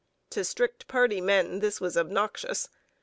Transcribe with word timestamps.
To 0.31 0.43
strict 0.43 0.87
party 0.87 1.21
men 1.21 1.59
this 1.59 1.79
was 1.79 1.95
obnoxious. 1.95 2.69